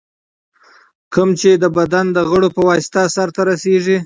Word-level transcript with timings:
کوم 1.13 1.29
چي 1.39 1.51
د 1.63 1.65
بدن 1.77 2.05
د 2.13 2.17
غړو 2.29 2.49
په 2.55 2.61
واسطه 2.69 3.01
سرته 3.15 3.41
رسېږي. 3.49 3.97